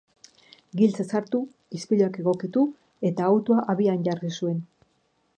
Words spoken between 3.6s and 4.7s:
abian jarri zuen.